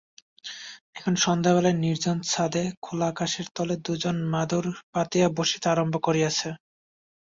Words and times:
এখন 0.97 1.13
সন্ধ্যাবেলায় 1.23 1.77
নির্জন 1.77 2.17
ছাদে 2.25 2.63
খোলা 2.81 3.07
আকাশের 3.11 3.47
তলে 3.55 3.75
দুজনে 3.85 4.23
মাদুর 4.33 4.65
পাতিয়া 4.93 5.27
বসিতে 5.37 5.67
আরম্ভ 5.69 5.95
করিয়াছে। 6.03 6.49